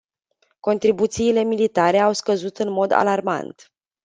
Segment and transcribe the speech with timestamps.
[0.59, 3.71] Contribuțiile militare au scăzut în mod alarmant.